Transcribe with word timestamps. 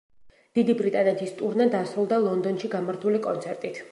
დიდი 0.59 0.75
ბრიტანეთის 0.79 1.35
ტურნე 1.41 1.69
დასრულდა 1.77 2.21
ლონდონში 2.25 2.73
გამართული 2.79 3.23
კონცერტით. 3.29 3.83